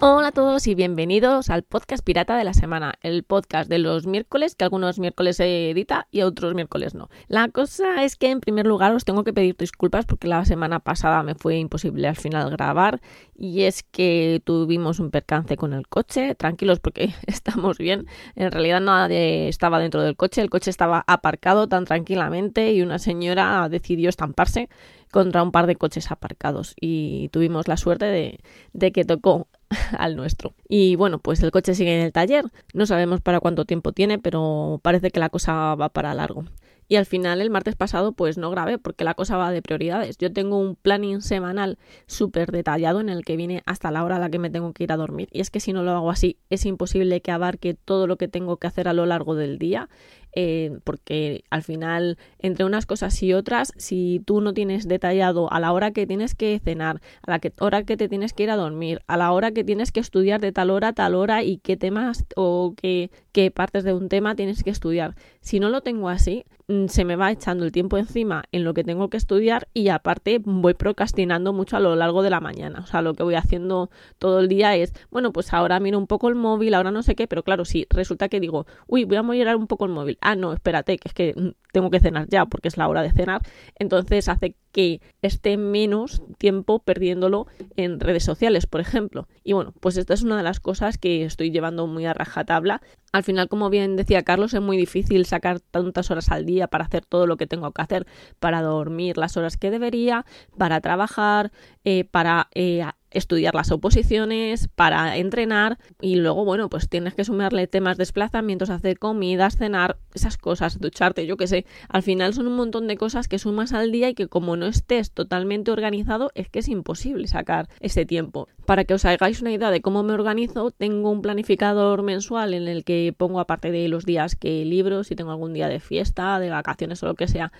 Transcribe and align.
Hola 0.00 0.28
a 0.28 0.32
todos 0.32 0.68
y 0.68 0.76
bienvenidos 0.76 1.50
al 1.50 1.64
podcast 1.64 2.04
pirata 2.04 2.36
de 2.36 2.44
la 2.44 2.54
semana, 2.54 2.94
el 3.02 3.24
podcast 3.24 3.68
de 3.68 3.80
los 3.80 4.06
miércoles 4.06 4.54
que 4.54 4.62
algunos 4.62 5.00
miércoles 5.00 5.38
se 5.38 5.70
edita 5.70 6.06
y 6.12 6.22
otros 6.22 6.54
miércoles 6.54 6.94
no. 6.94 7.08
La 7.26 7.48
cosa 7.48 8.04
es 8.04 8.14
que 8.14 8.30
en 8.30 8.38
primer 8.38 8.64
lugar 8.64 8.94
os 8.94 9.04
tengo 9.04 9.24
que 9.24 9.32
pedir 9.32 9.56
disculpas 9.56 10.06
porque 10.06 10.28
la 10.28 10.44
semana 10.44 10.78
pasada 10.78 11.24
me 11.24 11.34
fue 11.34 11.56
imposible 11.56 12.06
al 12.06 12.14
final 12.14 12.48
grabar 12.48 13.00
y 13.34 13.62
es 13.62 13.82
que 13.82 14.40
tuvimos 14.44 15.00
un 15.00 15.10
percance 15.10 15.56
con 15.56 15.72
el 15.72 15.88
coche, 15.88 16.36
tranquilos 16.36 16.78
porque 16.78 17.12
estamos 17.26 17.76
bien, 17.78 18.06
en 18.36 18.52
realidad 18.52 18.80
nadie 18.80 19.48
estaba 19.48 19.80
dentro 19.80 20.00
del 20.02 20.14
coche, 20.14 20.42
el 20.42 20.48
coche 20.48 20.70
estaba 20.70 21.02
aparcado 21.08 21.66
tan 21.66 21.86
tranquilamente 21.86 22.72
y 22.72 22.82
una 22.82 23.00
señora 23.00 23.68
decidió 23.68 24.10
estamparse 24.10 24.68
contra 25.10 25.42
un 25.42 25.52
par 25.52 25.66
de 25.66 25.76
coches 25.76 26.10
aparcados 26.10 26.74
y 26.80 27.28
tuvimos 27.28 27.68
la 27.68 27.76
suerte 27.76 28.40
de, 28.72 28.92
que 28.92 29.04
tocó 29.04 29.48
al 29.98 30.16
nuestro. 30.16 30.54
Y 30.68 30.96
bueno, 30.96 31.18
pues 31.18 31.42
el 31.42 31.50
coche 31.50 31.74
sigue 31.74 31.98
en 31.98 32.04
el 32.04 32.12
taller. 32.12 32.44
No 32.74 32.86
sabemos 32.86 33.20
para 33.20 33.40
cuánto 33.40 33.64
tiempo 33.64 33.92
tiene, 33.92 34.18
pero 34.18 34.80
parece 34.82 35.10
que 35.10 35.20
la 35.20 35.30
cosa 35.30 35.74
va 35.74 35.88
para 35.88 36.14
largo. 36.14 36.44
Y 36.90 36.96
al 36.96 37.04
final, 37.04 37.42
el 37.42 37.50
martes 37.50 37.76
pasado, 37.76 38.12
pues 38.12 38.38
no 38.38 38.50
grabé 38.50 38.78
porque 38.78 39.04
la 39.04 39.12
cosa 39.12 39.36
va 39.36 39.50
de 39.52 39.60
prioridades. 39.60 40.16
Yo 40.16 40.32
tengo 40.32 40.58
un 40.58 40.74
planning 40.74 41.20
semanal 41.20 41.78
súper 42.06 42.50
detallado 42.50 43.00
en 43.00 43.10
el 43.10 43.26
que 43.26 43.36
viene 43.36 43.62
hasta 43.66 43.90
la 43.90 44.02
hora 44.04 44.16
a 44.16 44.18
la 44.18 44.30
que 44.30 44.38
me 44.38 44.48
tengo 44.48 44.72
que 44.72 44.84
ir 44.84 44.92
a 44.92 44.96
dormir. 44.96 45.28
Y 45.30 45.40
es 45.40 45.50
que 45.50 45.60
si 45.60 45.74
no 45.74 45.82
lo 45.82 45.90
hago 45.90 46.10
así, 46.10 46.38
es 46.48 46.64
imposible 46.64 47.20
que 47.20 47.30
abarque 47.30 47.74
todo 47.74 48.06
lo 48.06 48.16
que 48.16 48.26
tengo 48.26 48.56
que 48.56 48.68
hacer 48.68 48.88
a 48.88 48.94
lo 48.94 49.04
largo 49.04 49.34
del 49.34 49.58
día. 49.58 49.90
Eh, 50.34 50.78
porque 50.84 51.44
al 51.50 51.62
final, 51.62 52.18
entre 52.38 52.64
unas 52.64 52.86
cosas 52.86 53.22
y 53.22 53.32
otras, 53.32 53.72
si 53.76 54.20
tú 54.24 54.40
no 54.40 54.52
tienes 54.52 54.86
detallado 54.86 55.52
a 55.52 55.60
la 55.60 55.72
hora 55.72 55.92
que 55.92 56.06
tienes 56.06 56.34
que 56.34 56.60
cenar, 56.62 57.00
a 57.26 57.30
la 57.30 57.40
hora 57.60 57.82
que 57.84 57.96
te 57.96 58.08
tienes 58.08 58.32
que 58.32 58.44
ir 58.44 58.50
a 58.50 58.56
dormir, 58.56 59.00
a 59.06 59.16
la 59.16 59.32
hora 59.32 59.52
que 59.52 59.64
tienes 59.64 59.92
que 59.92 60.00
estudiar 60.00 60.40
de 60.40 60.52
tal 60.52 60.70
hora 60.70 60.88
a 60.88 60.92
tal 60.92 61.14
hora 61.14 61.42
y 61.42 61.58
qué 61.58 61.76
temas 61.76 62.24
o 62.36 62.74
qué, 62.76 63.10
qué 63.32 63.50
partes 63.50 63.84
de 63.84 63.92
un 63.94 64.08
tema 64.08 64.34
tienes 64.36 64.62
que 64.62 64.70
estudiar. 64.70 65.14
Si 65.40 65.60
no 65.60 65.70
lo 65.70 65.80
tengo 65.80 66.08
así, 66.08 66.44
se 66.88 67.04
me 67.04 67.16
va 67.16 67.30
echando 67.30 67.64
el 67.64 67.72
tiempo 67.72 67.96
encima 67.96 68.44
en 68.52 68.64
lo 68.64 68.74
que 68.74 68.84
tengo 68.84 69.08
que 69.08 69.16
estudiar 69.16 69.68
y 69.72 69.88
aparte 69.88 70.40
voy 70.44 70.74
procrastinando 70.74 71.52
mucho 71.52 71.76
a 71.76 71.80
lo 71.80 71.96
largo 71.96 72.22
de 72.22 72.30
la 72.30 72.40
mañana. 72.40 72.80
O 72.80 72.86
sea, 72.86 73.00
lo 73.02 73.14
que 73.14 73.22
voy 73.22 73.36
haciendo 73.36 73.90
todo 74.18 74.40
el 74.40 74.48
día 74.48 74.76
es, 74.76 74.92
bueno, 75.10 75.32
pues 75.32 75.52
ahora 75.54 75.80
miro 75.80 75.98
un 75.98 76.06
poco 76.06 76.28
el 76.28 76.34
móvil, 76.34 76.74
ahora 76.74 76.90
no 76.90 77.02
sé 77.02 77.14
qué, 77.14 77.26
pero 77.26 77.42
claro, 77.42 77.64
si 77.64 77.86
resulta 77.90 78.28
que 78.28 78.40
digo, 78.40 78.66
uy, 78.86 79.04
voy 79.04 79.16
a 79.16 79.22
mirar 79.22 79.56
un 79.56 79.66
poco 79.66 79.86
el 79.86 79.92
móvil 79.92 80.18
ah, 80.20 80.34
no, 80.36 80.52
espérate, 80.52 80.98
que 80.98 81.08
es 81.08 81.14
que 81.14 81.34
mm, 81.36 81.48
tengo 81.72 81.90
que 81.90 82.00
cenar 82.00 82.28
ya 82.28 82.46
porque 82.46 82.68
es 82.68 82.76
la 82.76 82.88
hora 82.88 83.02
de 83.02 83.12
cenar, 83.12 83.42
entonces 83.76 84.28
hace 84.28 84.56
que 84.72 85.00
esté 85.22 85.56
menos 85.56 86.22
tiempo 86.38 86.78
perdiéndolo 86.80 87.46
en 87.76 88.00
redes 88.00 88.24
sociales, 88.24 88.66
por 88.66 88.80
ejemplo. 88.80 89.28
Y 89.44 89.52
bueno, 89.52 89.72
pues 89.80 89.96
esta 89.96 90.14
es 90.14 90.22
una 90.22 90.36
de 90.36 90.42
las 90.42 90.60
cosas 90.60 90.98
que 90.98 91.24
estoy 91.24 91.50
llevando 91.50 91.86
muy 91.86 92.06
a 92.06 92.14
rajatabla. 92.14 92.82
Al 93.12 93.24
final, 93.24 93.48
como 93.48 93.70
bien 93.70 93.96
decía 93.96 94.22
Carlos, 94.22 94.54
es 94.54 94.60
muy 94.60 94.76
difícil 94.76 95.24
sacar 95.24 95.60
tantas 95.60 96.10
horas 96.10 96.30
al 96.30 96.44
día 96.44 96.68
para 96.68 96.84
hacer 96.84 97.04
todo 97.06 97.26
lo 97.26 97.36
que 97.36 97.46
tengo 97.46 97.72
que 97.72 97.82
hacer, 97.82 98.06
para 98.38 98.62
dormir 98.62 99.16
las 99.16 99.36
horas 99.36 99.56
que 99.56 99.70
debería, 99.70 100.26
para 100.56 100.80
trabajar, 100.80 101.50
eh, 101.84 102.04
para 102.04 102.48
eh, 102.54 102.84
estudiar 103.10 103.54
las 103.54 103.70
oposiciones, 103.70 104.68
para 104.74 105.16
entrenar 105.16 105.78
y 106.00 106.16
luego, 106.16 106.44
bueno, 106.44 106.68
pues 106.68 106.88
tienes 106.88 107.14
que 107.14 107.24
sumarle 107.24 107.66
temas 107.66 107.96
desplazamientos, 107.96 108.70
hacer 108.70 108.98
comidas, 108.98 109.56
cenar, 109.56 109.98
esas 110.14 110.36
cosas, 110.36 110.80
ducharte, 110.80 111.26
yo 111.26 111.36
qué 111.36 111.46
sé. 111.46 111.66
Al 111.88 112.02
final 112.02 112.34
son 112.34 112.46
un 112.46 112.56
montón 112.56 112.86
de 112.86 112.96
cosas 112.96 113.28
que 113.28 113.38
sumas 113.38 113.72
al 113.72 113.92
día 113.92 114.08
y 114.08 114.14
que 114.14 114.28
como 114.28 114.56
no 114.56 114.66
estés 114.66 115.12
totalmente 115.12 115.70
organizado 115.70 116.30
es 116.34 116.48
que 116.48 116.60
es 116.60 116.68
imposible 116.68 117.26
sacar 117.28 117.68
ese 117.80 118.06
tiempo. 118.06 118.48
Para 118.66 118.84
que 118.84 118.94
os 118.94 119.04
hagáis 119.04 119.40
una 119.40 119.52
idea 119.52 119.70
de 119.70 119.80
cómo 119.80 120.02
me 120.02 120.12
organizo, 120.12 120.70
tengo 120.70 121.10
un 121.10 121.22
planificador 121.22 122.02
mensual 122.02 122.54
en 122.54 122.68
el 122.68 122.84
que 122.84 123.14
pongo 123.16 123.40
aparte 123.40 123.70
de 123.70 123.88
los 123.88 124.04
días 124.04 124.36
que 124.36 124.64
libro, 124.64 125.04
si 125.04 125.16
tengo 125.16 125.30
algún 125.30 125.54
día 125.54 125.68
de 125.68 125.80
fiesta, 125.80 126.38
de 126.38 126.50
vacaciones 126.50 127.02
o 127.02 127.06
lo 127.06 127.14
que 127.14 127.28
sea, 127.28 127.52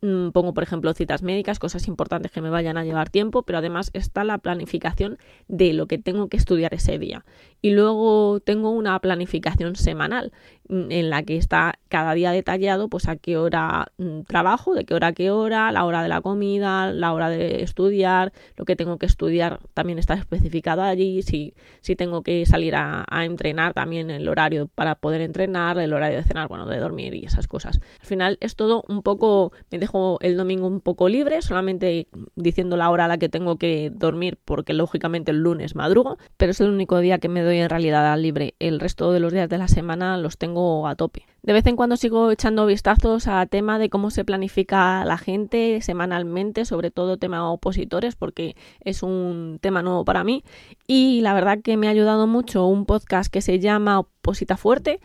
pongo, 0.00 0.54
por 0.54 0.62
ejemplo, 0.62 0.92
citas 0.94 1.22
médicas, 1.22 1.58
cosas 1.58 1.86
importantes 1.86 2.32
que 2.32 2.40
me 2.40 2.50
vayan 2.50 2.78
a 2.78 2.84
llevar 2.84 3.10
tiempo, 3.10 3.42
pero 3.42 3.58
además 3.58 3.90
está 3.92 4.24
la 4.24 4.38
planificación 4.38 5.18
de 5.48 5.72
lo 5.72 5.86
que 5.86 5.98
tengo 5.98 6.28
que 6.28 6.38
estudiar 6.38 6.72
ese 6.72 6.98
día. 6.98 7.24
Y 7.62 7.70
luego 7.70 8.40
tengo 8.40 8.70
una 8.70 8.98
planificación 9.00 9.76
semanal 9.76 10.32
mm, 10.68 10.90
en 10.90 11.10
la 11.10 11.22
que 11.22 11.36
está 11.36 11.78
cada 11.88 12.14
día 12.14 12.32
detallado 12.32 12.88
pues 12.88 13.08
a 13.08 13.16
qué 13.16 13.36
hora 13.36 13.92
mm, 13.98 14.22
trabajo, 14.22 14.74
de 14.74 14.84
qué 14.84 14.94
hora 14.94 15.08
a 15.08 15.12
qué 15.12 15.30
hora, 15.30 15.70
la 15.72 15.84
hora 15.84 16.02
de 16.02 16.08
la 16.08 16.20
comida, 16.20 16.92
la 16.92 17.12
hora 17.12 17.28
de 17.28 17.62
estudiar, 17.62 18.32
lo 18.56 18.64
que 18.64 18.76
tengo 18.76 18.98
que 18.98 19.06
estudiar 19.06 19.60
también 19.74 19.98
está 19.98 20.14
especificado 20.14 20.82
allí, 20.82 21.22
si, 21.22 21.54
si 21.80 21.96
tengo 21.96 22.22
que 22.22 22.46
salir 22.46 22.74
a, 22.74 23.04
a 23.08 23.24
entrenar 23.24 23.74
también 23.74 24.10
el 24.10 24.28
horario 24.28 24.68
para 24.74 24.94
poder 24.94 25.20
entrenar, 25.20 25.78
el 25.78 25.92
horario 25.92 26.18
de 26.18 26.24
cenar, 26.24 26.48
bueno, 26.48 26.66
de 26.66 26.78
dormir 26.78 27.14
y 27.14 27.24
esas 27.24 27.46
cosas. 27.46 27.80
Al 28.00 28.06
final 28.06 28.38
es 28.40 28.56
todo 28.56 28.84
un 28.88 29.02
poco, 29.02 29.52
me 29.70 29.78
dejo 29.78 30.18
el 30.22 30.36
domingo 30.36 30.66
un 30.66 30.80
poco 30.80 31.08
libre, 31.08 31.42
solamente 31.42 32.08
diciendo 32.36 32.76
la 32.76 32.90
hora 32.90 33.04
a 33.04 33.08
la 33.08 33.18
que 33.18 33.28
tengo 33.28 33.56
que 33.56 33.90
dormir 33.92 34.38
porque 34.44 34.72
lógicamente 34.72 35.30
el 35.30 35.42
lunes 35.42 35.74
madrugo, 35.74 36.18
pero 36.36 36.52
es 36.52 36.60
el 36.60 36.70
único 36.70 36.98
día 37.00 37.18
que 37.18 37.28
me 37.28 37.42
doy 37.50 37.58
en 37.58 37.68
realidad 37.68 38.16
libre. 38.18 38.54
El 38.58 38.80
resto 38.80 39.12
de 39.12 39.20
los 39.20 39.32
días 39.32 39.48
de 39.48 39.58
la 39.58 39.68
semana 39.68 40.16
los 40.16 40.38
tengo 40.38 40.86
a 40.86 40.94
tope. 40.94 41.26
De 41.42 41.52
vez 41.52 41.66
en 41.66 41.76
cuando 41.76 41.96
sigo 41.96 42.30
echando 42.30 42.66
vistazos 42.66 43.26
a 43.26 43.44
tema 43.46 43.78
de 43.78 43.90
cómo 43.90 44.10
se 44.10 44.24
planifica 44.24 45.04
la 45.04 45.18
gente 45.18 45.80
semanalmente, 45.80 46.64
sobre 46.64 46.90
todo 46.90 47.16
tema 47.16 47.50
opositores, 47.50 48.14
porque 48.14 48.56
es 48.84 49.02
un 49.02 49.58
tema 49.60 49.82
nuevo 49.82 50.04
para 50.04 50.22
mí. 50.22 50.44
Y 50.86 51.20
la 51.22 51.34
verdad 51.34 51.58
que 51.62 51.76
me 51.76 51.88
ha 51.88 51.90
ayudado 51.90 52.26
mucho 52.26 52.66
un 52.66 52.86
podcast 52.86 53.32
que 53.32 53.40
se 53.40 53.58
llama 53.58 53.98
Oposita 53.98 54.56
Fuerte, 54.56 55.00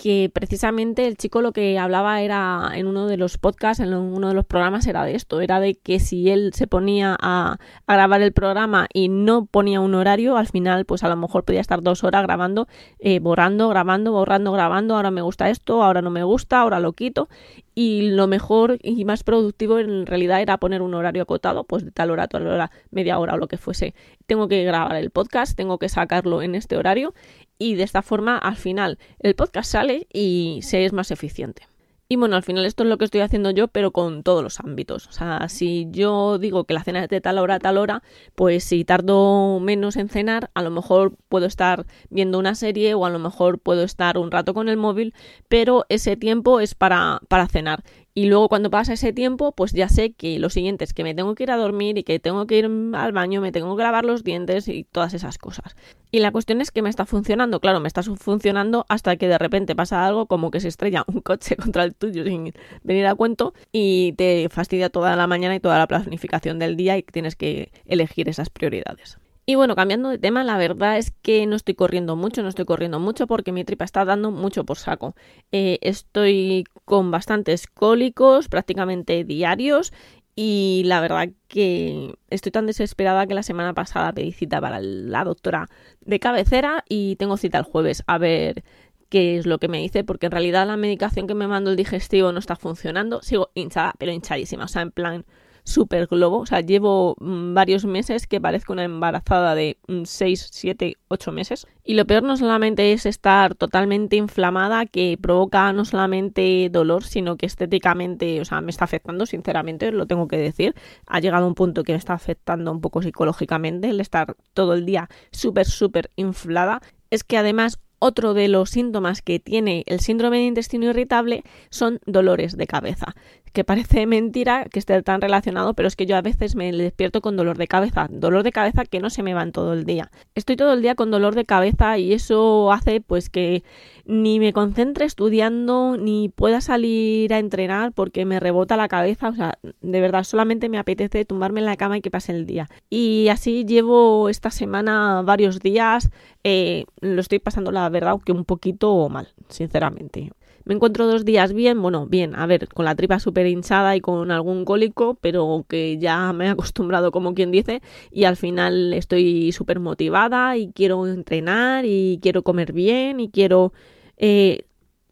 que 0.00 0.30
precisamente 0.32 1.06
el 1.06 1.18
chico 1.18 1.42
lo 1.42 1.52
que 1.52 1.78
hablaba 1.78 2.22
era 2.22 2.70
en 2.72 2.86
uno 2.86 3.06
de 3.06 3.18
los 3.18 3.36
podcasts, 3.36 3.84
en 3.84 3.92
uno 3.92 4.28
de 4.28 4.34
los 4.34 4.46
programas 4.46 4.86
era 4.86 5.04
de 5.04 5.14
esto, 5.14 5.42
era 5.42 5.60
de 5.60 5.74
que 5.74 6.00
si 6.00 6.30
él 6.30 6.52
se 6.54 6.66
ponía 6.66 7.18
a, 7.20 7.58
grabar 7.86 8.22
el 8.22 8.32
programa 8.32 8.88
y 8.94 9.10
no 9.10 9.44
ponía 9.44 9.80
un 9.80 9.94
horario, 9.94 10.38
al 10.38 10.46
final 10.46 10.86
pues 10.86 11.04
a 11.04 11.08
lo 11.10 11.16
mejor 11.16 11.44
podía 11.44 11.60
estar 11.60 11.82
dos 11.82 12.02
horas 12.02 12.22
grabando, 12.22 12.66
eh, 12.98 13.20
borrando, 13.20 13.68
grabando, 13.68 14.12
borrando, 14.12 14.52
grabando, 14.52 14.96
ahora 14.96 15.10
me 15.10 15.20
gusta 15.20 15.50
esto, 15.50 15.82
ahora 15.82 16.00
no 16.00 16.08
me 16.08 16.22
gusta, 16.22 16.60
ahora 16.60 16.80
lo 16.80 16.94
quito 16.94 17.28
y 17.74 18.10
lo 18.10 18.26
mejor 18.26 18.78
y 18.82 19.04
más 19.04 19.24
productivo 19.24 19.78
en 19.78 20.06
realidad 20.06 20.40
era 20.40 20.58
poner 20.58 20.82
un 20.82 20.94
horario 20.94 21.22
acotado, 21.22 21.64
pues 21.64 21.84
de 21.84 21.90
tal 21.90 22.10
hora 22.10 22.24
a 22.24 22.28
tal 22.28 22.46
hora, 22.46 22.70
media 22.90 23.18
hora 23.18 23.34
o 23.34 23.36
lo 23.36 23.48
que 23.48 23.56
fuese. 23.56 23.94
Tengo 24.26 24.48
que 24.48 24.64
grabar 24.64 24.96
el 24.96 25.10
podcast, 25.10 25.56
tengo 25.56 25.78
que 25.78 25.88
sacarlo 25.88 26.42
en 26.42 26.54
este 26.54 26.76
horario 26.76 27.14
y 27.58 27.74
de 27.74 27.82
esta 27.82 28.02
forma 28.02 28.38
al 28.38 28.56
final 28.56 28.98
el 29.20 29.34
podcast 29.34 29.70
sale 29.70 30.06
y 30.12 30.60
se 30.62 30.84
es 30.84 30.92
más 30.92 31.10
eficiente. 31.10 31.69
Y 32.12 32.16
bueno, 32.16 32.34
al 32.34 32.42
final 32.42 32.66
esto 32.66 32.82
es 32.82 32.88
lo 32.88 32.98
que 32.98 33.04
estoy 33.04 33.20
haciendo 33.20 33.52
yo, 33.52 33.68
pero 33.68 33.92
con 33.92 34.24
todos 34.24 34.42
los 34.42 34.58
ámbitos. 34.58 35.06
O 35.06 35.12
sea, 35.12 35.48
si 35.48 35.86
yo 35.92 36.38
digo 36.38 36.64
que 36.64 36.74
la 36.74 36.82
cena 36.82 37.04
es 37.04 37.08
de 37.08 37.20
tal 37.20 37.38
hora 37.38 37.54
a 37.54 37.58
tal 37.60 37.78
hora, 37.78 38.02
pues 38.34 38.64
si 38.64 38.84
tardo 38.84 39.60
menos 39.60 39.94
en 39.94 40.08
cenar, 40.08 40.50
a 40.54 40.62
lo 40.62 40.72
mejor 40.72 41.16
puedo 41.28 41.46
estar 41.46 41.86
viendo 42.08 42.40
una 42.40 42.56
serie 42.56 42.94
o 42.94 43.06
a 43.06 43.10
lo 43.10 43.20
mejor 43.20 43.60
puedo 43.60 43.84
estar 43.84 44.18
un 44.18 44.32
rato 44.32 44.54
con 44.54 44.68
el 44.68 44.76
móvil, 44.76 45.14
pero 45.46 45.86
ese 45.88 46.16
tiempo 46.16 46.58
es 46.58 46.74
para, 46.74 47.20
para 47.28 47.46
cenar. 47.46 47.84
Y 48.12 48.26
luego 48.26 48.48
cuando 48.48 48.70
pasa 48.70 48.94
ese 48.94 49.12
tiempo, 49.12 49.52
pues 49.52 49.72
ya 49.72 49.88
sé 49.88 50.12
que 50.12 50.38
lo 50.40 50.50
siguiente 50.50 50.84
es 50.84 50.92
que 50.92 51.04
me 51.04 51.14
tengo 51.14 51.34
que 51.36 51.44
ir 51.44 51.50
a 51.52 51.56
dormir 51.56 51.96
y 51.96 52.02
que 52.02 52.18
tengo 52.18 52.46
que 52.46 52.58
ir 52.58 52.64
al 52.94 53.12
baño, 53.12 53.40
me 53.40 53.52
tengo 53.52 53.76
que 53.76 53.82
lavar 53.84 54.04
los 54.04 54.24
dientes 54.24 54.66
y 54.66 54.84
todas 54.84 55.14
esas 55.14 55.38
cosas. 55.38 55.76
Y 56.10 56.18
la 56.18 56.32
cuestión 56.32 56.60
es 56.60 56.72
que 56.72 56.82
me 56.82 56.90
está 56.90 57.06
funcionando, 57.06 57.60
claro, 57.60 57.78
me 57.78 57.86
está 57.86 58.02
funcionando 58.02 58.84
hasta 58.88 59.16
que 59.16 59.28
de 59.28 59.38
repente 59.38 59.76
pasa 59.76 60.04
algo 60.04 60.26
como 60.26 60.50
que 60.50 60.60
se 60.60 60.68
estrella 60.68 61.04
un 61.06 61.20
coche 61.22 61.56
contra 61.56 61.84
el 61.84 61.94
tuyo 61.94 62.24
sin 62.24 62.52
venir 62.82 63.06
a 63.06 63.14
cuento 63.14 63.54
y 63.70 64.14
te 64.14 64.48
fastidia 64.50 64.90
toda 64.90 65.14
la 65.14 65.28
mañana 65.28 65.54
y 65.54 65.60
toda 65.60 65.78
la 65.78 65.86
planificación 65.86 66.58
del 66.58 66.76
día 66.76 66.98
y 66.98 67.02
tienes 67.04 67.36
que 67.36 67.70
elegir 67.86 68.28
esas 68.28 68.50
prioridades. 68.50 69.18
Y 69.50 69.56
bueno, 69.56 69.74
cambiando 69.74 70.10
de 70.10 70.18
tema, 70.18 70.44
la 70.44 70.56
verdad 70.56 70.96
es 70.96 71.10
que 71.22 71.44
no 71.44 71.56
estoy 71.56 71.74
corriendo 71.74 72.14
mucho, 72.14 72.40
no 72.40 72.48
estoy 72.48 72.66
corriendo 72.66 73.00
mucho 73.00 73.26
porque 73.26 73.50
mi 73.50 73.64
tripa 73.64 73.84
está 73.84 74.04
dando 74.04 74.30
mucho 74.30 74.64
por 74.64 74.78
saco. 74.78 75.16
Eh, 75.50 75.80
estoy 75.82 76.66
con 76.84 77.10
bastantes 77.10 77.66
cólicos, 77.66 78.48
prácticamente 78.48 79.24
diarios, 79.24 79.92
y 80.36 80.84
la 80.86 81.00
verdad 81.00 81.30
que 81.48 82.14
estoy 82.28 82.52
tan 82.52 82.66
desesperada 82.66 83.26
que 83.26 83.34
la 83.34 83.42
semana 83.42 83.74
pasada 83.74 84.12
pedí 84.12 84.30
cita 84.30 84.60
para 84.60 84.78
la 84.80 85.24
doctora 85.24 85.68
de 86.00 86.20
cabecera 86.20 86.84
y 86.88 87.16
tengo 87.16 87.36
cita 87.36 87.58
el 87.58 87.64
jueves 87.64 88.04
a 88.06 88.18
ver 88.18 88.62
qué 89.08 89.36
es 89.36 89.46
lo 89.46 89.58
que 89.58 89.66
me 89.66 89.78
dice, 89.78 90.04
porque 90.04 90.26
en 90.26 90.32
realidad 90.32 90.64
la 90.64 90.76
medicación 90.76 91.26
que 91.26 91.34
me 91.34 91.48
mando 91.48 91.70
el 91.72 91.76
digestivo 91.76 92.30
no 92.30 92.38
está 92.38 92.54
funcionando. 92.54 93.20
Sigo 93.22 93.50
hinchada, 93.54 93.94
pero 93.98 94.12
hinchadísima. 94.12 94.66
O 94.66 94.68
sea, 94.68 94.82
en 94.82 94.92
plan, 94.92 95.24
super 95.70 96.06
globo. 96.06 96.38
O 96.38 96.46
sea, 96.46 96.60
llevo 96.60 97.16
mm, 97.20 97.54
varios 97.54 97.84
meses 97.84 98.26
que 98.26 98.40
parezco 98.40 98.72
una 98.72 98.84
embarazada 98.84 99.54
de 99.54 99.78
6, 100.04 100.48
7, 100.52 100.96
8 101.08 101.32
meses. 101.32 101.66
Y 101.84 101.94
lo 101.94 102.04
peor 102.06 102.22
no 102.22 102.36
solamente 102.36 102.92
es 102.92 103.06
estar 103.06 103.54
totalmente 103.54 104.16
inflamada, 104.16 104.86
que 104.86 105.18
provoca 105.20 105.72
no 105.72 105.84
solamente 105.84 106.68
dolor, 106.70 107.04
sino 107.04 107.36
que 107.36 107.46
estéticamente, 107.46 108.40
o 108.40 108.44
sea, 108.44 108.60
me 108.60 108.70
está 108.70 108.84
afectando, 108.84 109.26
sinceramente, 109.26 109.92
lo 109.92 110.06
tengo 110.06 110.28
que 110.28 110.36
decir. 110.36 110.74
Ha 111.06 111.20
llegado 111.20 111.46
un 111.46 111.54
punto 111.54 111.84
que 111.84 111.92
me 111.92 111.98
está 111.98 112.14
afectando 112.14 112.70
un 112.72 112.80
poco 112.80 113.02
psicológicamente 113.02 113.88
el 113.90 114.00
estar 114.00 114.36
todo 114.54 114.74
el 114.74 114.84
día 114.84 115.08
súper, 115.32 115.66
súper 115.66 116.10
inflada. 116.16 116.80
Es 117.10 117.24
que 117.24 117.38
además 117.38 117.80
otro 118.00 118.34
de 118.34 118.48
los 118.48 118.70
síntomas 118.70 119.22
que 119.22 119.38
tiene 119.38 119.84
el 119.86 120.00
síndrome 120.00 120.38
de 120.38 120.46
intestino 120.46 120.86
irritable 120.86 121.44
son 121.70 122.00
dolores 122.06 122.56
de 122.56 122.66
cabeza 122.66 123.14
que 123.52 123.64
parece 123.64 124.06
mentira 124.06 124.66
que 124.70 124.78
esté 124.78 125.00
tan 125.02 125.20
relacionado, 125.20 125.74
pero 125.74 125.88
es 125.88 125.96
que 125.96 126.06
yo 126.06 126.16
a 126.16 126.22
veces 126.22 126.54
me 126.54 126.72
despierto 126.72 127.20
con 127.20 127.36
dolor 127.36 127.58
de 127.58 127.66
cabeza, 127.66 128.08
dolor 128.10 128.42
de 128.42 128.52
cabeza 128.52 128.84
que 128.84 129.00
no 129.00 129.10
se 129.10 129.22
me 129.22 129.34
van 129.34 129.52
todo 129.52 129.72
el 129.72 129.84
día. 129.84 130.10
Estoy 130.34 130.56
todo 130.56 130.72
el 130.72 130.82
día 130.82 130.94
con 130.94 131.10
dolor 131.10 131.34
de 131.34 131.44
cabeza 131.44 131.98
y 131.98 132.12
eso 132.12 132.72
hace 132.72 133.00
pues 133.00 133.28
que 133.28 133.62
ni 134.06 134.40
me 134.40 134.52
concentre 134.52 135.04
estudiando 135.04 135.96
ni 135.96 136.28
pueda 136.28 136.60
salir 136.60 137.32
a 137.32 137.38
entrenar 137.38 137.92
porque 137.92 138.24
me 138.24 138.40
rebota 138.40 138.76
la 138.76 138.88
cabeza, 138.88 139.28
o 139.28 139.34
sea, 139.34 139.58
de 139.80 140.00
verdad 140.00 140.24
solamente 140.24 140.68
me 140.68 140.78
apetece 140.78 141.24
tumbarme 141.24 141.60
en 141.60 141.66
la 141.66 141.76
cama 141.76 141.98
y 141.98 142.00
que 142.00 142.10
pase 142.10 142.32
el 142.32 142.46
día. 142.46 142.68
Y 142.88 143.28
así 143.28 143.64
llevo 143.64 144.28
esta 144.28 144.50
semana 144.50 145.22
varios 145.22 145.60
días, 145.60 146.10
eh, 146.42 146.86
lo 147.00 147.20
estoy 147.20 147.38
pasando 147.38 147.70
la 147.70 147.88
verdad 147.90 148.18
que 148.24 148.32
un 148.32 148.44
poquito 148.44 149.08
mal, 149.08 149.28
sinceramente. 149.48 150.32
Me 150.64 150.74
encuentro 150.74 151.06
dos 151.06 151.24
días 151.24 151.52
bien, 151.52 151.80
bueno, 151.80 152.06
bien, 152.06 152.34
a 152.34 152.46
ver, 152.46 152.68
con 152.68 152.84
la 152.84 152.94
tripa 152.94 153.18
súper 153.18 153.46
hinchada 153.46 153.96
y 153.96 154.00
con 154.00 154.30
algún 154.30 154.64
cólico, 154.64 155.18
pero 155.20 155.64
que 155.68 155.98
ya 155.98 156.32
me 156.32 156.46
he 156.46 156.48
acostumbrado, 156.48 157.10
como 157.10 157.34
quien 157.34 157.50
dice, 157.50 157.82
y 158.10 158.24
al 158.24 158.36
final 158.36 158.92
estoy 158.92 159.52
súper 159.52 159.80
motivada 159.80 160.56
y 160.56 160.70
quiero 160.72 161.06
entrenar 161.06 161.84
y 161.86 162.18
quiero 162.22 162.42
comer 162.42 162.72
bien 162.72 163.20
y 163.20 163.30
quiero 163.30 163.72
eh, 164.16 164.66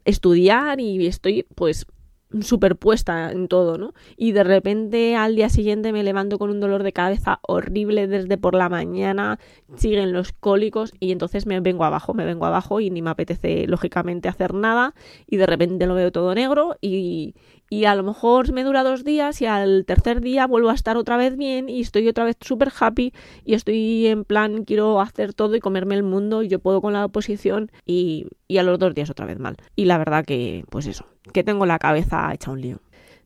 estudiar 0.04 0.80
y 0.80 1.06
estoy 1.06 1.46
pues 1.54 1.86
superpuesta 2.42 3.32
en 3.32 3.48
todo, 3.48 3.78
¿no? 3.78 3.94
Y 4.16 4.32
de 4.32 4.44
repente 4.44 5.16
al 5.16 5.34
día 5.34 5.48
siguiente 5.48 5.92
me 5.92 6.02
levanto 6.02 6.38
con 6.38 6.50
un 6.50 6.60
dolor 6.60 6.82
de 6.82 6.92
cabeza 6.92 7.40
horrible 7.42 8.06
desde 8.06 8.36
por 8.36 8.54
la 8.54 8.68
mañana, 8.68 9.38
siguen 9.76 10.12
los 10.12 10.32
cólicos 10.32 10.92
y 11.00 11.12
entonces 11.12 11.46
me 11.46 11.60
vengo 11.60 11.84
abajo, 11.84 12.12
me 12.12 12.26
vengo 12.26 12.44
abajo 12.44 12.80
y 12.80 12.90
ni 12.90 13.00
me 13.00 13.10
apetece 13.10 13.66
lógicamente 13.66 14.28
hacer 14.28 14.52
nada 14.52 14.94
y 15.26 15.38
de 15.38 15.46
repente 15.46 15.86
lo 15.86 15.94
veo 15.94 16.12
todo 16.12 16.34
negro 16.34 16.76
y, 16.82 17.34
y 17.70 17.86
a 17.86 17.94
lo 17.94 18.02
mejor 18.02 18.52
me 18.52 18.64
dura 18.64 18.82
dos 18.82 19.04
días 19.04 19.40
y 19.40 19.46
al 19.46 19.86
tercer 19.86 20.20
día 20.20 20.46
vuelvo 20.46 20.68
a 20.68 20.74
estar 20.74 20.98
otra 20.98 21.16
vez 21.16 21.36
bien 21.36 21.70
y 21.70 21.80
estoy 21.80 22.08
otra 22.08 22.24
vez 22.24 22.36
súper 22.40 22.70
happy 22.78 23.14
y 23.44 23.54
estoy 23.54 24.06
en 24.06 24.24
plan 24.24 24.64
quiero 24.64 25.00
hacer 25.00 25.32
todo 25.32 25.56
y 25.56 25.60
comerme 25.60 25.94
el 25.94 26.02
mundo 26.02 26.42
y 26.42 26.48
yo 26.48 26.58
puedo 26.58 26.82
con 26.82 26.92
la 26.92 27.06
oposición 27.06 27.70
y, 27.86 28.26
y 28.48 28.58
a 28.58 28.62
los 28.62 28.78
dos 28.78 28.94
días 28.94 29.10
otra 29.10 29.26
vez 29.26 29.38
mal. 29.38 29.56
Y 29.76 29.84
la 29.84 29.98
verdad 29.98 30.24
que 30.24 30.64
pues 30.70 30.86
eso, 30.86 31.06
que 31.32 31.44
tengo 31.44 31.66
la 31.66 31.78
cabeza 31.78 32.32
hecha 32.32 32.50
un 32.50 32.60
lío. 32.60 32.80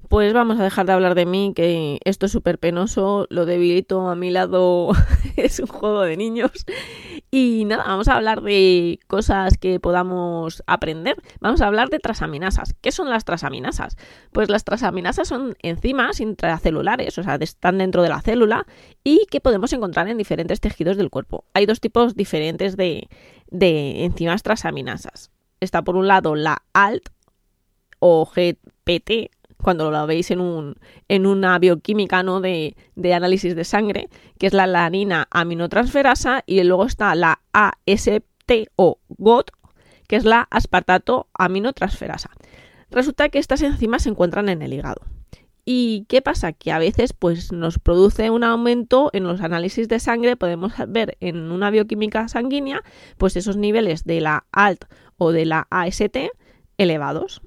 Pues 0.09 0.35
vamos 0.35 0.61
a 0.61 0.65
dejar 0.65 0.85
de 0.85 0.93
hablar 0.93 1.15
de 1.15 1.25
mí, 1.25 1.53
que 1.57 1.99
esto 2.05 2.27
es 2.27 2.33
súper 2.33 2.59
penoso, 2.59 3.27
lo 3.31 3.47
debilito 3.47 4.09
a 4.09 4.15
mi 4.15 4.31
lado 4.31 4.91
es 5.37 5.59
un 5.59 5.69
juego 5.69 6.03
de 6.03 6.19
niños. 6.19 6.51
Y 7.31 7.65
nada, 7.65 7.85
vamos 7.87 8.09
a 8.09 8.17
hablar 8.17 8.43
de 8.43 9.01
cosas 9.07 9.57
que 9.57 9.81
podamos 9.81 10.63
aprender. 10.67 11.17
Vamos 11.41 11.63
a 11.63 11.67
hablar 11.67 11.89
de 11.89 11.99
trasaminasas. 11.99 12.75
¿Qué 12.83 12.93
son 12.93 13.09
las 13.09 13.25
trasaminasas? 13.25 13.97
Pues 14.33 14.51
las 14.51 14.65
trasaminasas 14.65 15.29
son 15.29 15.57
enzimas 15.63 16.21
intracelulares, 16.21 17.17
o 17.17 17.23
sea, 17.23 17.37
están 17.37 17.79
dentro 17.79 18.03
de 18.03 18.11
la 18.11 18.21
célula 18.21 18.67
y 19.03 19.25
que 19.31 19.41
podemos 19.41 19.73
encontrar 19.73 20.09
en 20.09 20.19
diferentes 20.19 20.61
tejidos 20.61 20.99
del 20.99 21.09
cuerpo. 21.09 21.47
Hay 21.55 21.65
dos 21.65 21.81
tipos 21.81 22.17
diferentes 22.17 22.77
de, 22.77 23.09
de 23.53 24.05
enzimas 24.05 24.43
trasaminasas. 24.43 25.31
Está 25.61 25.83
por 25.83 25.95
un 25.95 26.09
lado 26.09 26.35
la 26.35 26.63
ALT 26.73 27.09
o 28.01 28.27
GPT, 28.27 29.31
cuando 29.59 29.93
lo 29.93 30.07
veis 30.09 30.33
en, 30.33 30.41
un, 30.41 30.75
en 31.07 31.25
una 31.25 31.57
bioquímica 31.61 32.25
¿no? 32.25 32.41
de, 32.41 32.77
de, 32.97 33.15
análisis 33.15 33.55
de 33.55 33.63
sangre, 33.63 34.09
que 34.39 34.49
es 34.49 34.53
la 34.53 34.67
lanina 34.67 35.29
aminotransferasa, 35.31 36.43
y 36.47 36.63
luego 36.65 36.85
está 36.85 37.15
la 37.15 37.41
AST 37.53 38.21
o 38.75 38.99
GOT, 39.09 39.53
que 40.09 40.17
es 40.17 40.25
la 40.25 40.49
aspartato 40.51 41.29
aminotransferasa. 41.35 42.31
Resulta 42.91 43.29
que 43.29 43.39
estas 43.39 43.63
enzimas 43.63 44.03
se 44.03 44.09
encuentran 44.09 44.49
en 44.49 44.63
el 44.63 44.73
hígado. 44.73 45.03
¿Y 45.65 46.07
qué 46.09 46.23
pasa? 46.23 46.53
Que 46.53 46.73
a 46.73 46.79
veces 46.79 47.13
pues, 47.13 47.53
nos 47.53 47.79
produce 47.79 48.31
un 48.31 48.43
aumento 48.43 49.11
en 49.13 49.25
los 49.25 49.41
análisis 49.41 49.87
de 49.89 50.01
sangre, 50.01 50.37
podemos 50.37 50.73
ver 50.89 51.17
en 51.21 51.53
una 51.53 51.71
bioquímica 51.71 52.27
sanguínea 52.29 52.83
pues 53.17 53.37
esos 53.37 53.57
niveles 53.57 54.05
de 54.05 54.21
la 54.21 54.45
ALT 54.51 54.85
o 55.19 55.31
de 55.31 55.47
la 55.47 55.69
AST 55.71 56.17
elevados. 56.79 57.43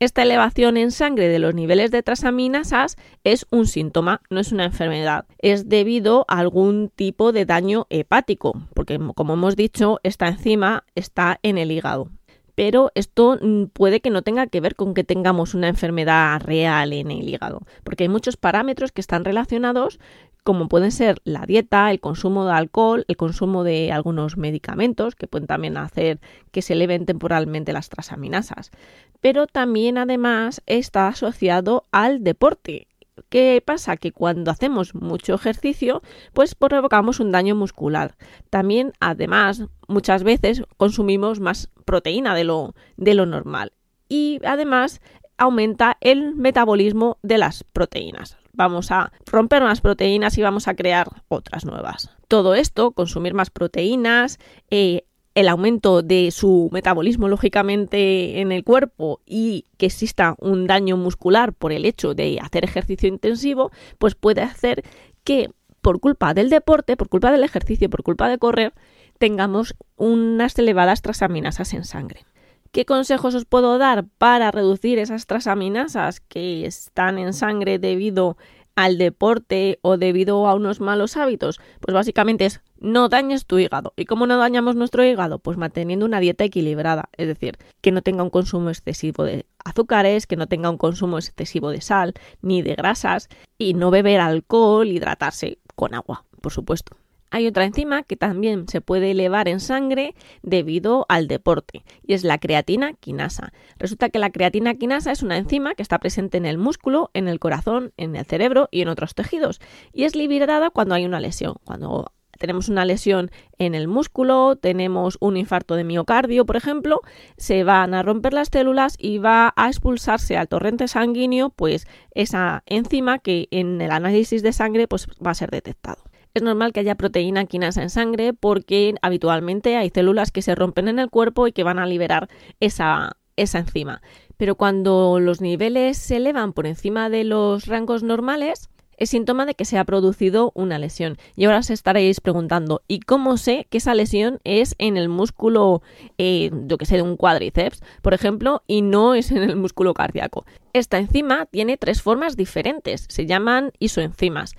Esta 0.00 0.22
elevación 0.22 0.76
en 0.76 0.92
sangre 0.92 1.28
de 1.28 1.40
los 1.40 1.54
niveles 1.54 1.90
de 1.90 2.04
trasaminasas 2.04 2.96
es 3.24 3.46
un 3.50 3.66
síntoma, 3.66 4.22
no 4.30 4.38
es 4.38 4.52
una 4.52 4.64
enfermedad. 4.64 5.26
Es 5.38 5.68
debido 5.68 6.24
a 6.28 6.38
algún 6.38 6.88
tipo 6.94 7.32
de 7.32 7.44
daño 7.44 7.86
hepático, 7.90 8.62
porque 8.74 8.98
como 9.16 9.34
hemos 9.34 9.56
dicho, 9.56 9.98
esta 10.04 10.28
enzima 10.28 10.84
está 10.94 11.40
en 11.42 11.58
el 11.58 11.72
hígado. 11.72 12.10
Pero 12.58 12.90
esto 12.96 13.38
mm, 13.40 13.66
puede 13.66 14.00
que 14.00 14.10
no 14.10 14.22
tenga 14.22 14.48
que 14.48 14.60
ver 14.60 14.74
con 14.74 14.92
que 14.92 15.04
tengamos 15.04 15.54
una 15.54 15.68
enfermedad 15.68 16.40
real 16.40 16.92
en 16.92 17.12
el 17.12 17.28
hígado, 17.28 17.62
porque 17.84 18.02
hay 18.02 18.08
muchos 18.08 18.36
parámetros 18.36 18.90
que 18.90 19.00
están 19.00 19.24
relacionados 19.24 20.00
como 20.42 20.66
pueden 20.66 20.90
ser 20.90 21.20
la 21.22 21.46
dieta, 21.46 21.88
el 21.92 22.00
consumo 22.00 22.46
de 22.46 22.54
alcohol, 22.54 23.04
el 23.06 23.16
consumo 23.16 23.62
de 23.62 23.92
algunos 23.92 24.36
medicamentos 24.36 25.14
que 25.14 25.28
pueden 25.28 25.46
también 25.46 25.76
hacer 25.76 26.18
que 26.50 26.60
se 26.60 26.72
eleven 26.72 27.06
temporalmente 27.06 27.72
las 27.72 27.90
trasaminasas. 27.90 28.72
Pero 29.20 29.46
también 29.46 29.96
además 29.96 30.60
está 30.66 31.06
asociado 31.06 31.84
al 31.92 32.24
deporte. 32.24 32.88
¿Qué 33.28 33.62
pasa? 33.64 33.96
Que 33.96 34.12
cuando 34.12 34.50
hacemos 34.50 34.94
mucho 34.94 35.34
ejercicio, 35.34 36.02
pues 36.32 36.54
provocamos 36.54 37.20
un 37.20 37.32
daño 37.32 37.54
muscular. 37.54 38.16
También, 38.50 38.92
además, 39.00 39.64
muchas 39.86 40.22
veces 40.22 40.62
consumimos 40.76 41.40
más 41.40 41.70
proteína 41.84 42.34
de 42.34 42.44
lo, 42.44 42.74
de 42.96 43.14
lo 43.14 43.26
normal. 43.26 43.72
Y 44.08 44.40
además 44.44 45.00
aumenta 45.36 45.96
el 46.00 46.34
metabolismo 46.34 47.18
de 47.22 47.38
las 47.38 47.64
proteínas 47.64 48.38
vamos 48.58 48.90
a 48.90 49.12
romper 49.24 49.62
más 49.62 49.80
proteínas 49.80 50.36
y 50.36 50.42
vamos 50.42 50.68
a 50.68 50.74
crear 50.74 51.22
otras 51.28 51.64
nuevas. 51.64 52.10
Todo 52.26 52.54
esto, 52.54 52.90
consumir 52.90 53.32
más 53.32 53.50
proteínas, 53.50 54.38
eh, 54.68 55.04
el 55.38 55.48
aumento 55.48 56.02
de 56.02 56.32
su 56.32 56.68
metabolismo 56.72 57.28
lógicamente 57.28 58.40
en 58.40 58.50
el 58.50 58.64
cuerpo 58.64 59.20
y 59.24 59.66
que 59.76 59.86
exista 59.86 60.34
un 60.38 60.66
daño 60.66 60.96
muscular 60.96 61.52
por 61.52 61.70
el 61.70 61.84
hecho 61.84 62.12
de 62.12 62.40
hacer 62.42 62.64
ejercicio 62.64 63.08
intensivo, 63.08 63.70
pues 63.98 64.16
puede 64.16 64.42
hacer 64.42 64.82
que 65.22 65.50
por 65.80 66.00
culpa 66.00 66.34
del 66.34 66.50
deporte, 66.50 66.96
por 66.96 67.08
culpa 67.08 67.30
del 67.30 67.44
ejercicio, 67.44 67.88
por 67.88 68.02
culpa 68.02 68.28
de 68.28 68.38
correr, 68.38 68.74
tengamos 69.18 69.76
unas 69.94 70.58
elevadas 70.58 71.02
trasaminasas 71.02 71.72
en 71.72 71.84
sangre. 71.84 72.26
¿Qué 72.72 72.84
consejos 72.84 73.36
os 73.36 73.44
puedo 73.44 73.78
dar 73.78 74.06
para 74.18 74.50
reducir 74.50 74.98
esas 74.98 75.26
trasaminasas 75.26 76.18
que 76.18 76.66
están 76.66 77.16
en 77.16 77.32
sangre 77.32 77.78
debido 77.78 78.36
al 78.74 78.98
deporte 78.98 79.78
o 79.82 79.98
debido 79.98 80.48
a 80.48 80.54
unos 80.56 80.80
malos 80.80 81.16
hábitos? 81.16 81.60
Pues 81.78 81.94
básicamente 81.94 82.44
es 82.44 82.60
no 82.80 83.08
dañes 83.08 83.46
tu 83.46 83.58
hígado. 83.58 83.92
¿Y 83.96 84.04
cómo 84.04 84.26
no 84.26 84.36
dañamos 84.36 84.76
nuestro 84.76 85.04
hígado? 85.04 85.38
Pues 85.38 85.56
manteniendo 85.56 86.06
una 86.06 86.20
dieta 86.20 86.44
equilibrada, 86.44 87.08
es 87.16 87.26
decir, 87.26 87.58
que 87.80 87.92
no 87.92 88.02
tenga 88.02 88.22
un 88.22 88.30
consumo 88.30 88.70
excesivo 88.70 89.24
de 89.24 89.46
azúcares, 89.64 90.26
que 90.26 90.36
no 90.36 90.46
tenga 90.46 90.70
un 90.70 90.78
consumo 90.78 91.18
excesivo 91.18 91.70
de 91.70 91.80
sal 91.80 92.14
ni 92.42 92.62
de 92.62 92.74
grasas 92.74 93.28
y 93.58 93.74
no 93.74 93.90
beber 93.90 94.20
alcohol, 94.20 94.88
hidratarse 94.88 95.58
con 95.74 95.94
agua, 95.94 96.24
por 96.40 96.52
supuesto. 96.52 96.96
Hay 97.30 97.46
otra 97.46 97.64
enzima 97.64 98.04
que 98.04 98.16
también 98.16 98.68
se 98.68 98.80
puede 98.80 99.10
elevar 99.10 99.48
en 99.48 99.60
sangre 99.60 100.14
debido 100.42 101.04
al 101.10 101.28
deporte 101.28 101.84
y 102.02 102.14
es 102.14 102.24
la 102.24 102.38
creatina 102.38 102.94
quinasa. 102.94 103.52
Resulta 103.78 104.08
que 104.08 104.18
la 104.18 104.30
creatina 104.30 104.74
quinasa 104.76 105.12
es 105.12 105.22
una 105.22 105.36
enzima 105.36 105.74
que 105.74 105.82
está 105.82 105.98
presente 105.98 106.38
en 106.38 106.46
el 106.46 106.56
músculo, 106.56 107.10
en 107.12 107.28
el 107.28 107.38
corazón, 107.38 107.92
en 107.98 108.16
el 108.16 108.24
cerebro 108.24 108.68
y 108.70 108.80
en 108.80 108.88
otros 108.88 109.14
tejidos 109.14 109.60
y 109.92 110.04
es 110.04 110.16
liberada 110.16 110.70
cuando 110.70 110.94
hay 110.94 111.04
una 111.04 111.20
lesión, 111.20 111.56
cuando 111.64 112.12
tenemos 112.38 112.68
una 112.68 112.84
lesión 112.84 113.30
en 113.58 113.74
el 113.74 113.88
músculo, 113.88 114.56
tenemos 114.56 115.18
un 115.20 115.36
infarto 115.36 115.74
de 115.74 115.84
miocardio, 115.84 116.46
por 116.46 116.56
ejemplo, 116.56 117.00
se 117.36 117.64
van 117.64 117.94
a 117.94 118.02
romper 118.02 118.32
las 118.32 118.48
células 118.50 118.96
y 118.98 119.18
va 119.18 119.52
a 119.56 119.68
expulsarse 119.68 120.36
al 120.36 120.48
torrente 120.48 120.88
sanguíneo 120.88 121.50
pues 121.50 121.86
esa 122.12 122.62
enzima 122.66 123.18
que 123.18 123.48
en 123.50 123.80
el 123.80 123.90
análisis 123.90 124.42
de 124.42 124.52
sangre 124.52 124.88
pues 124.88 125.06
va 125.24 125.32
a 125.32 125.34
ser 125.34 125.50
detectado 125.50 126.02
es 126.34 126.42
normal 126.42 126.72
que 126.72 126.80
haya 126.80 126.94
proteína 126.94 127.46
quinasa 127.46 127.82
en 127.82 127.90
sangre 127.90 128.32
porque 128.32 128.94
habitualmente 129.02 129.76
hay 129.76 129.90
células 129.90 130.30
que 130.30 130.42
se 130.42 130.54
rompen 130.54 130.88
en 130.88 130.98
el 130.98 131.10
cuerpo 131.10 131.46
y 131.46 131.52
que 131.52 131.64
van 131.64 131.78
a 131.78 131.86
liberar 131.86 132.28
esa, 132.60 133.16
esa 133.36 133.58
enzima. 133.58 134.02
Pero 134.36 134.54
cuando 134.54 135.18
los 135.20 135.40
niveles 135.40 135.98
se 135.98 136.16
elevan 136.16 136.52
por 136.52 136.66
encima 136.66 137.10
de 137.10 137.24
los 137.24 137.66
rangos 137.66 138.02
normales, 138.02 138.68
es 138.98 139.10
síntoma 139.10 139.46
de 139.46 139.54
que 139.54 139.64
se 139.64 139.78
ha 139.78 139.84
producido 139.84 140.52
una 140.54 140.78
lesión. 140.78 141.16
Y 141.36 141.44
ahora 141.44 141.58
os 141.58 141.70
estaréis 141.70 142.20
preguntando, 142.20 142.82
¿y 142.88 143.00
cómo 143.00 143.36
sé 143.36 143.66
que 143.70 143.78
esa 143.78 143.94
lesión 143.94 144.40
es 144.44 144.74
en 144.78 144.96
el 144.96 145.08
músculo, 145.08 145.82
eh, 146.18 146.50
yo 146.66 146.76
que 146.76 146.84
sé, 146.86 146.96
de 146.96 147.02
un 147.02 147.16
cuádriceps, 147.16 147.82
por 148.02 148.12
ejemplo, 148.12 148.62
y 148.66 148.82
no 148.82 149.14
es 149.14 149.30
en 149.30 149.42
el 149.42 149.56
músculo 149.56 149.94
cardíaco? 149.94 150.44
Esta 150.72 150.98
enzima 150.98 151.46
tiene 151.46 151.76
tres 151.76 152.02
formas 152.02 152.36
diferentes, 152.36 153.06
se 153.08 153.26
llaman 153.26 153.72
isoenzimas. 153.78 154.54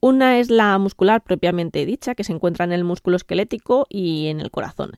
Una 0.00 0.38
es 0.38 0.50
la 0.50 0.76
muscular 0.78 1.22
propiamente 1.22 1.86
dicha, 1.86 2.14
que 2.14 2.24
se 2.24 2.32
encuentra 2.32 2.66
en 2.66 2.72
el 2.72 2.84
músculo 2.84 3.16
esquelético 3.16 3.86
y 3.88 4.26
en 4.26 4.40
el 4.40 4.50
corazón. 4.50 4.92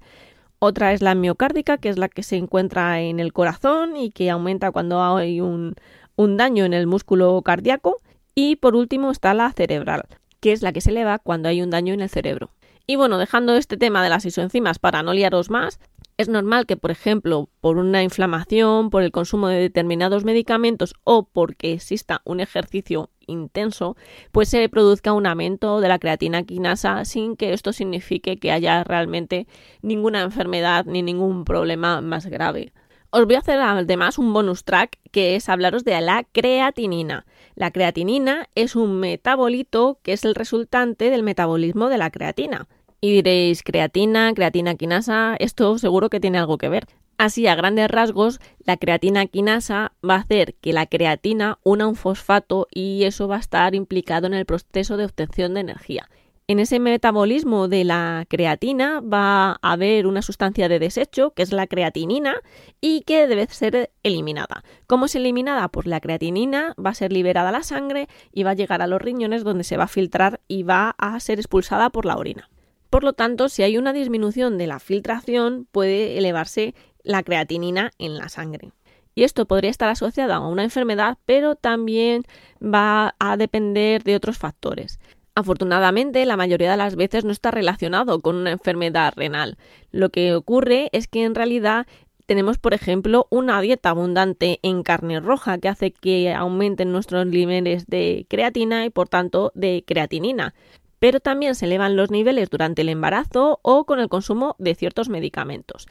Otra 0.58 0.92
es 0.92 1.02
la 1.02 1.14
miocárdica, 1.14 1.78
que 1.78 1.90
es 1.90 1.98
la 1.98 2.08
que 2.08 2.22
se 2.22 2.36
encuentra 2.36 3.00
en 3.00 3.20
el 3.20 3.32
corazón 3.32 3.96
y 3.96 4.10
que 4.10 4.30
aumenta 4.30 4.72
cuando 4.72 5.02
hay 5.02 5.40
un, 5.40 5.74
un 6.16 6.36
daño 6.36 6.64
en 6.64 6.72
el 6.72 6.86
músculo 6.86 7.40
cardíaco. 7.42 7.98
Y 8.38 8.56
por 8.56 8.76
último 8.76 9.10
está 9.10 9.32
la 9.32 9.50
cerebral, 9.50 10.04
que 10.40 10.52
es 10.52 10.60
la 10.60 10.74
que 10.74 10.82
se 10.82 10.90
eleva 10.90 11.18
cuando 11.18 11.48
hay 11.48 11.62
un 11.62 11.70
daño 11.70 11.94
en 11.94 12.02
el 12.02 12.10
cerebro. 12.10 12.50
Y 12.86 12.96
bueno, 12.96 13.16
dejando 13.16 13.56
este 13.56 13.78
tema 13.78 14.04
de 14.04 14.10
las 14.10 14.26
isoenzimas 14.26 14.78
para 14.78 15.02
no 15.02 15.14
liaros 15.14 15.48
más, 15.48 15.80
es 16.18 16.28
normal 16.28 16.66
que, 16.66 16.76
por 16.76 16.90
ejemplo, 16.90 17.48
por 17.62 17.78
una 17.78 18.02
inflamación, 18.02 18.90
por 18.90 19.02
el 19.02 19.10
consumo 19.10 19.48
de 19.48 19.58
determinados 19.58 20.24
medicamentos 20.24 20.94
o 21.02 21.24
porque 21.24 21.72
exista 21.72 22.20
un 22.24 22.40
ejercicio 22.40 23.08
intenso, 23.26 23.96
pues 24.32 24.50
se 24.50 24.68
produzca 24.68 25.14
un 25.14 25.26
aumento 25.26 25.80
de 25.80 25.88
la 25.88 25.98
creatina 25.98 26.42
quinasa 26.42 27.06
sin 27.06 27.36
que 27.36 27.54
esto 27.54 27.72
signifique 27.72 28.36
que 28.36 28.52
haya 28.52 28.84
realmente 28.84 29.46
ninguna 29.80 30.20
enfermedad 30.20 30.84
ni 30.84 31.00
ningún 31.00 31.46
problema 31.46 32.02
más 32.02 32.26
grave. 32.26 32.74
Os 33.10 33.24
voy 33.24 33.36
a 33.36 33.38
hacer 33.38 33.58
además 33.60 34.18
un 34.18 34.32
bonus 34.34 34.64
track 34.64 34.98
que 35.10 35.36
es 35.36 35.48
hablaros 35.48 35.84
de 35.84 35.98
la 36.02 36.24
creatinina. 36.32 37.24
La 37.56 37.70
creatinina 37.70 38.50
es 38.54 38.76
un 38.76 39.00
metabolito 39.00 39.98
que 40.02 40.12
es 40.12 40.26
el 40.26 40.34
resultante 40.34 41.08
del 41.08 41.22
metabolismo 41.22 41.88
de 41.88 41.96
la 41.96 42.10
creatina. 42.10 42.68
Y 43.00 43.12
diréis, 43.12 43.62
creatina, 43.62 44.30
creatina 44.34 44.74
quinasa, 44.74 45.36
esto 45.38 45.78
seguro 45.78 46.10
que 46.10 46.20
tiene 46.20 46.38
algo 46.38 46.58
que 46.58 46.68
ver. 46.68 46.86
Así, 47.16 47.46
a 47.46 47.54
grandes 47.54 47.90
rasgos, 47.90 48.40
la 48.58 48.76
creatina 48.76 49.24
quinasa 49.24 49.92
va 50.06 50.16
a 50.16 50.18
hacer 50.18 50.54
que 50.56 50.74
la 50.74 50.84
creatina 50.84 51.58
una 51.64 51.86
un 51.86 51.96
fosfato 51.96 52.68
y 52.70 53.04
eso 53.04 53.26
va 53.26 53.36
a 53.36 53.40
estar 53.40 53.74
implicado 53.74 54.26
en 54.26 54.34
el 54.34 54.44
proceso 54.44 54.98
de 54.98 55.06
obtención 55.06 55.54
de 55.54 55.60
energía. 55.60 56.10
En 56.48 56.60
ese 56.60 56.78
metabolismo 56.78 57.66
de 57.66 57.82
la 57.82 58.24
creatina 58.28 59.00
va 59.00 59.58
a 59.62 59.72
haber 59.72 60.06
una 60.06 60.22
sustancia 60.22 60.68
de 60.68 60.78
desecho, 60.78 61.32
que 61.32 61.42
es 61.42 61.50
la 61.50 61.66
creatinina, 61.66 62.36
y 62.80 63.00
que 63.00 63.26
debe 63.26 63.48
ser 63.48 63.90
eliminada. 64.04 64.62
¿Cómo 64.86 65.06
es 65.06 65.16
eliminada? 65.16 65.66
Pues 65.66 65.88
la 65.88 66.00
creatinina 66.00 66.72
va 66.78 66.90
a 66.90 66.94
ser 66.94 67.12
liberada 67.12 67.48
a 67.48 67.52
la 67.52 67.64
sangre 67.64 68.06
y 68.32 68.44
va 68.44 68.50
a 68.50 68.54
llegar 68.54 68.80
a 68.80 68.86
los 68.86 69.02
riñones 69.02 69.42
donde 69.42 69.64
se 69.64 69.76
va 69.76 69.84
a 69.84 69.88
filtrar 69.88 70.40
y 70.46 70.62
va 70.62 70.94
a 70.98 71.18
ser 71.18 71.40
expulsada 71.40 71.90
por 71.90 72.06
la 72.06 72.16
orina. 72.16 72.48
Por 72.90 73.02
lo 73.02 73.12
tanto, 73.12 73.48
si 73.48 73.64
hay 73.64 73.76
una 73.76 73.92
disminución 73.92 74.56
de 74.56 74.68
la 74.68 74.78
filtración, 74.78 75.66
puede 75.72 76.16
elevarse 76.16 76.76
la 77.02 77.24
creatinina 77.24 77.90
en 77.98 78.18
la 78.18 78.28
sangre. 78.28 78.70
Y 79.16 79.24
esto 79.24 79.46
podría 79.46 79.70
estar 79.70 79.88
asociado 79.88 80.34
a 80.34 80.46
una 80.46 80.62
enfermedad, 80.62 81.18
pero 81.24 81.56
también 81.56 82.22
va 82.62 83.16
a 83.18 83.36
depender 83.36 84.04
de 84.04 84.14
otros 84.14 84.38
factores. 84.38 85.00
Afortunadamente, 85.38 86.24
la 86.24 86.38
mayoría 86.38 86.70
de 86.70 86.78
las 86.78 86.96
veces 86.96 87.26
no 87.26 87.30
está 87.30 87.50
relacionado 87.50 88.20
con 88.20 88.36
una 88.36 88.52
enfermedad 88.52 89.12
renal. 89.14 89.58
Lo 89.92 90.08
que 90.08 90.34
ocurre 90.34 90.88
es 90.92 91.08
que 91.08 91.24
en 91.24 91.34
realidad 91.34 91.86
tenemos, 92.24 92.56
por 92.56 92.72
ejemplo, 92.72 93.26
una 93.28 93.60
dieta 93.60 93.90
abundante 93.90 94.60
en 94.62 94.82
carne 94.82 95.20
roja 95.20 95.58
que 95.58 95.68
hace 95.68 95.90
que 95.90 96.32
aumenten 96.32 96.90
nuestros 96.90 97.26
niveles 97.26 97.86
de 97.86 98.24
creatina 98.30 98.86
y, 98.86 98.90
por 98.90 99.10
tanto, 99.10 99.52
de 99.54 99.84
creatinina. 99.86 100.54
Pero 101.00 101.20
también 101.20 101.54
se 101.54 101.66
elevan 101.66 101.96
los 101.96 102.10
niveles 102.10 102.48
durante 102.48 102.80
el 102.80 102.88
embarazo 102.88 103.60
o 103.60 103.84
con 103.84 104.00
el 104.00 104.08
consumo 104.08 104.56
de 104.58 104.74
ciertos 104.74 105.10
medicamentos 105.10 105.86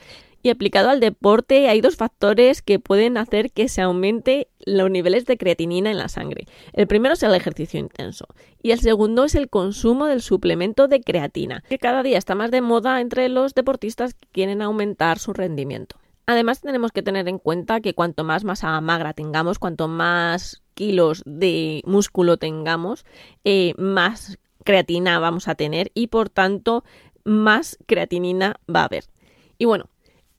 y 0.46 0.52
aplicado 0.52 0.92
al 0.92 1.00
deporte 1.00 1.70
hay 1.70 1.82
dos 1.82 1.96
factores 1.96 2.62
que 2.62 2.78
pueden 2.78 3.18
hacer 3.18 3.52
que 3.52 3.68
se 3.68 3.82
aumente 3.82 4.48
los 4.64 4.92
niveles 4.92 5.25
de 5.25 5.40
creatinina 5.40 5.90
en 5.90 5.98
la 5.98 6.08
sangre. 6.08 6.46
El 6.74 6.86
primero 6.86 7.16
es 7.16 7.24
el 7.24 7.34
ejercicio 7.34 7.80
intenso 7.80 8.28
y 8.62 8.70
el 8.70 8.80
segundo 8.80 9.24
es 9.24 9.34
el 9.34 9.50
consumo 9.50 10.06
del 10.06 10.22
suplemento 10.22 10.88
de 10.88 11.02
creatina, 11.02 11.64
que 11.68 11.80
cada 11.80 12.04
día 12.04 12.20
está 12.20 12.36
más 12.36 12.52
de 12.52 12.62
moda 12.62 13.02
entre 13.02 13.28
los 13.28 13.56
deportistas 13.56 14.14
que 14.14 14.28
quieren 14.32 14.62
aumentar 14.62 15.18
su 15.18 15.34
rendimiento. 15.34 15.96
Además 16.28 16.62
tenemos 16.62 16.92
que 16.92 17.02
tener 17.02 17.28
en 17.28 17.40
cuenta 17.40 17.82
que 17.82 17.96
cuanto 17.96 18.24
más 18.24 18.44
masa 18.44 18.80
magra 18.82 19.14
tengamos, 19.14 19.58
cuanto 19.58 19.88
más 19.88 20.62
kilos 20.75 21.24
de 21.25 21.82
músculo 21.88 22.38
tengamos, 22.38 23.04
eh, 23.46 23.74
más 23.80 24.38
creatina 24.64 25.18
vamos 25.18 25.48
a 25.48 25.56
tener 25.56 25.90
y 25.96 26.06
por 26.06 26.30
tanto 26.30 26.84
más 27.24 27.80
creatinina 27.88 28.58
va 28.70 28.82
a 28.82 28.86
haber. 28.86 29.06
Y 29.58 29.66
bueno, 29.66 29.90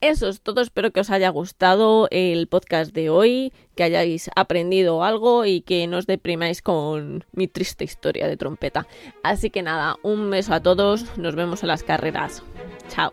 eso 0.06 0.28
es 0.28 0.40
todo, 0.40 0.60
espero 0.60 0.90
que 0.90 1.00
os 1.00 1.10
haya 1.10 1.28
gustado 1.30 2.08
el 2.10 2.46
podcast 2.46 2.92
de 2.92 3.10
hoy, 3.10 3.52
que 3.74 3.82
hayáis 3.82 4.30
aprendido 4.36 5.02
algo 5.02 5.44
y 5.44 5.60
que 5.60 5.86
no 5.86 5.98
os 5.98 6.06
deprimáis 6.06 6.62
con 6.62 7.24
mi 7.32 7.48
triste 7.48 7.84
historia 7.84 8.28
de 8.28 8.36
trompeta. 8.36 8.86
Así 9.22 9.50
que 9.50 9.62
nada, 9.62 9.96
un 10.02 10.30
beso 10.30 10.54
a 10.54 10.62
todos, 10.62 11.18
nos 11.18 11.34
vemos 11.34 11.62
en 11.62 11.68
las 11.68 11.82
carreras. 11.82 12.42
Chao. 12.88 13.12